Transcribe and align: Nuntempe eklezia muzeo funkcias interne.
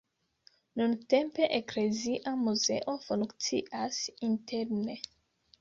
Nuntempe 0.79 1.43
eklezia 1.59 2.31
muzeo 2.45 2.97
funkcias 3.05 3.95
interne. 4.31 5.01